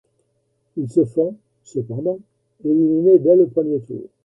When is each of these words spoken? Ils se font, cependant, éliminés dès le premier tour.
Ils 0.77 0.89
se 0.89 1.05
font, 1.05 1.35
cependant, 1.63 2.17
éliminés 2.65 3.19
dès 3.19 3.35
le 3.35 3.47
premier 3.47 3.81
tour. 3.81 4.01